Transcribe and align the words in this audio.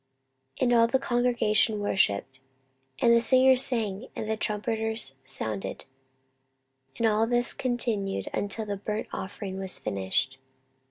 14:029:028 0.57 0.63
And 0.63 0.73
all 0.73 0.87
the 0.87 0.97
congregation 0.97 1.79
worshipped, 1.79 2.39
and 3.01 3.13
the 3.13 3.21
singers 3.21 3.63
sang, 3.63 4.07
and 4.15 4.27
the 4.27 4.35
trumpeters 4.35 5.13
sounded: 5.23 5.85
and 6.97 7.05
all 7.07 7.27
this 7.27 7.53
continued 7.53 8.27
until 8.33 8.65
the 8.65 8.77
burnt 8.77 9.07
offering 9.13 9.59
was 9.59 9.77
finished. 9.77 10.39